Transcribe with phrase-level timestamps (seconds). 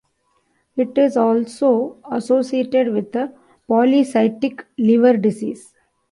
[0.75, 3.11] It is also associated with
[3.69, 5.75] polycystic liver disease.